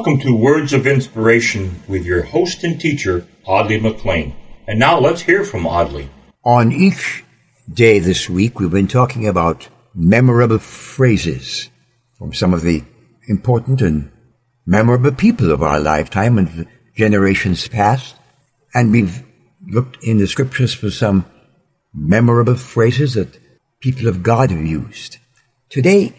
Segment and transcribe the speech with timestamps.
[0.00, 4.34] Welcome to Words of Inspiration with your host and teacher, Audley McLean.
[4.66, 6.08] And now let's hear from Audley.
[6.42, 7.22] On each
[7.70, 11.68] day this week, we've been talking about memorable phrases
[12.16, 12.82] from some of the
[13.28, 14.10] important and
[14.64, 18.16] memorable people of our lifetime and generations past.
[18.72, 19.22] And we've
[19.68, 21.26] looked in the scriptures for some
[21.92, 23.38] memorable phrases that
[23.80, 25.18] people of God have used.
[25.68, 26.14] Today,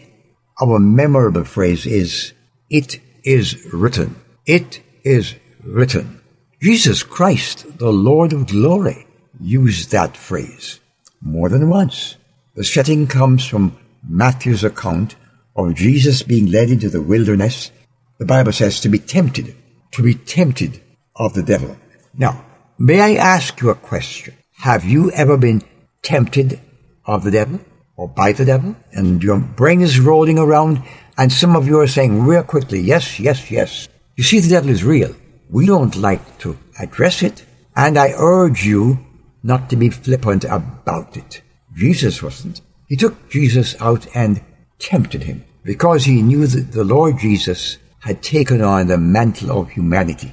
[0.60, 2.32] our memorable phrase is,
[2.70, 4.16] it is written.
[4.46, 6.20] It is written.
[6.60, 9.06] Jesus Christ, the Lord of glory,
[9.40, 10.80] used that phrase
[11.20, 12.16] more than once.
[12.54, 13.76] The setting comes from
[14.08, 15.16] Matthew's account
[15.56, 17.70] of Jesus being led into the wilderness.
[18.18, 19.54] The Bible says to be tempted,
[19.92, 20.80] to be tempted
[21.16, 21.76] of the devil.
[22.14, 22.44] Now,
[22.78, 24.34] may I ask you a question?
[24.58, 25.62] Have you ever been
[26.02, 26.60] tempted
[27.04, 27.60] of the devil
[28.02, 28.74] or by the devil?
[28.92, 30.82] And your brain is rolling around
[31.16, 33.88] and some of you are saying real quickly, yes, yes, yes.
[34.16, 35.14] You see, the devil is real.
[35.50, 37.44] We don't like to address it.
[37.76, 38.98] And I urge you
[39.42, 41.42] not to be flippant about it.
[41.74, 42.60] Jesus wasn't.
[42.88, 44.42] He took Jesus out and
[44.80, 49.70] tempted him because he knew that the Lord Jesus had taken on the mantle of
[49.70, 50.32] humanity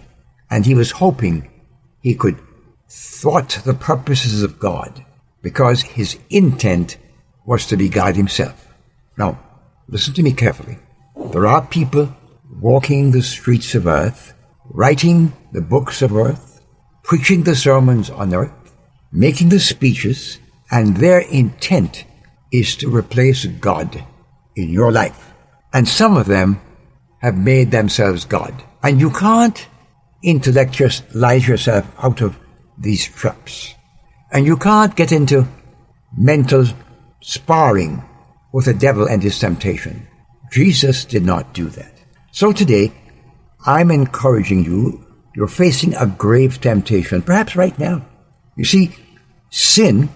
[0.50, 1.50] and he was hoping
[2.02, 2.40] he could
[2.90, 5.06] thwart the purposes of God
[5.44, 6.98] because his intent
[7.46, 8.68] was to be God himself.
[9.18, 9.40] Now,
[9.88, 10.78] listen to me carefully.
[11.32, 12.16] There are people
[12.62, 14.34] walking the streets of earth,
[14.66, 16.64] writing the books of earth,
[17.04, 18.74] preaching the sermons on earth,
[19.12, 20.40] making the speeches,
[20.72, 22.06] and their intent
[22.52, 24.04] is to replace God
[24.56, 25.34] in your life.
[25.74, 26.62] And some of them
[27.20, 28.54] have made themselves God.
[28.82, 29.68] And you can't
[30.24, 32.38] intellectualize yourself out of
[32.78, 33.74] these traps.
[34.32, 35.48] And you can't get into
[36.18, 36.66] mental
[37.22, 38.04] sparring
[38.52, 40.08] with the devil and his temptation.
[40.52, 41.94] Jesus did not do that.
[42.32, 42.92] So today,
[43.66, 48.06] I'm encouraging you, you're facing a grave temptation, perhaps right now.
[48.56, 48.96] You see,
[49.50, 50.10] sin,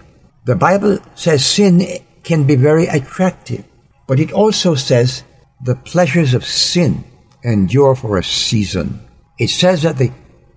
[0.44, 1.82] the Bible says sin
[2.22, 3.64] can be very attractive,
[4.06, 5.24] but it also says
[5.62, 7.04] the pleasures of sin
[7.42, 9.00] endure for a season.
[9.38, 10.12] It says that the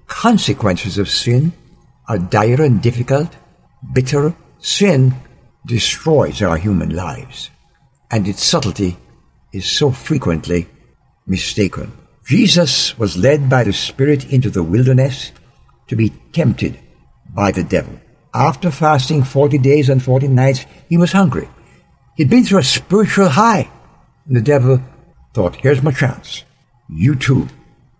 [0.07, 1.53] consequences of sin
[2.07, 3.35] are dire and difficult,
[3.93, 4.33] bitter.
[4.59, 5.13] Sin
[5.67, 7.49] destroys our human lives,
[8.09, 8.97] and its subtlety
[9.51, 10.67] is so frequently
[11.27, 11.91] mistaken.
[12.25, 15.31] Jesus was led by the Spirit into the wilderness
[15.87, 16.79] to be tempted
[17.33, 17.99] by the devil.
[18.33, 21.49] After fasting 40 days and 40 nights, he was hungry.
[22.15, 23.69] He'd been through a spiritual high.
[24.25, 24.81] And the devil
[25.33, 26.43] thought, here's my chance.
[26.89, 27.47] You too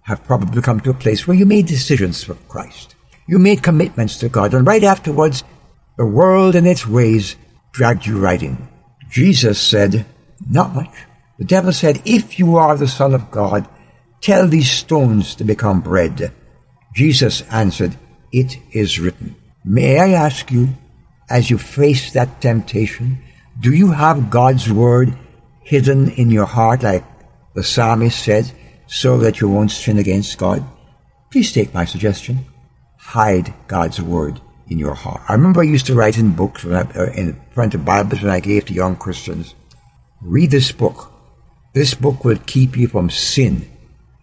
[0.01, 2.95] have probably come to a place where you made decisions for Christ.
[3.27, 5.43] You made commitments to God, and right afterwards,
[5.97, 7.35] the world and its ways
[7.77, 8.57] dragged you right in.
[9.07, 10.03] Jesus said,
[10.49, 10.89] not much.
[11.37, 13.69] The devil said, if you are the Son of God,
[14.19, 16.33] tell these stones to become bread.
[16.95, 17.95] Jesus answered,
[18.33, 19.35] it is written.
[19.63, 20.69] May I ask you,
[21.29, 23.19] as you face that temptation,
[23.59, 25.15] do you have God's word
[25.61, 27.05] hidden in your heart like
[27.53, 28.51] the psalmist said,
[28.87, 30.65] so that you won't sin against God?
[31.29, 32.39] Please take my suggestion.
[32.97, 35.21] Hide God's word in your heart.
[35.27, 38.21] I remember I used to write in books when I, uh, in front of Bibles
[38.21, 39.55] when I gave to young Christians.
[40.21, 41.11] Read this book.
[41.73, 43.69] This book will keep you from sin,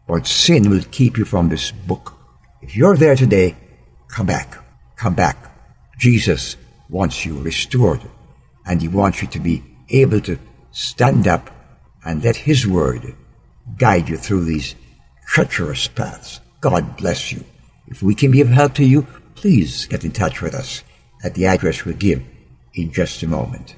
[0.07, 2.15] but sin will keep you from this book.
[2.63, 3.57] If you're there today,
[4.09, 4.59] come back.
[4.97, 5.37] Come back.
[5.99, 6.57] Jesus
[6.89, 8.03] wants you restored,
[8.67, 10.39] and he wants you to be able to
[10.73, 11.51] stand up
[12.05, 13.15] and let his word
[13.79, 14.75] guide you through these
[15.27, 16.41] treacherous paths.
[16.61, 17.45] God bless you.
[17.87, 19.07] If we can be of help to you,
[19.45, 20.83] please get in touch with us
[21.23, 22.23] at the address we'll give
[22.73, 23.77] in just a moment.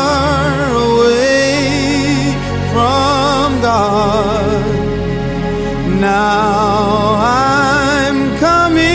[0.71, 2.31] away
[2.71, 4.65] from God.
[5.99, 8.87] Now I'm coming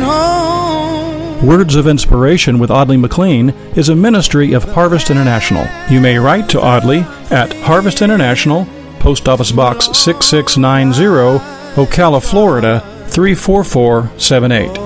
[0.00, 1.46] home.
[1.46, 5.68] Words of Inspiration with Audley McLean is a ministry of Harvest International.
[5.90, 7.00] You may write to Audley
[7.30, 8.66] at Harvest International,
[9.00, 11.38] Post Office Box 6690,
[11.76, 14.85] Ocala, Florida 34478.